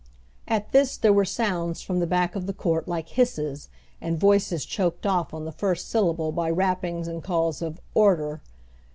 At 0.47 0.71
this 0.71 0.97
there 0.97 1.13
were 1.13 1.25
sounds 1.25 1.83
from 1.83 1.99
the 1.99 2.07
back 2.07 2.35
of 2.35 2.47
the 2.47 2.53
court 2.55 2.87
like 2.87 3.09
hisses, 3.09 3.69
and 4.01 4.19
voices 4.19 4.65
choked 4.65 5.05
off 5.05 5.31
on 5.31 5.45
the 5.45 5.51
first 5.51 5.91
syllable 5.91 6.31
by 6.31 6.49
rappings 6.49 7.07
and 7.07 7.21
calls 7.21 7.61
of 7.61 7.79
"Order!" 7.93 8.41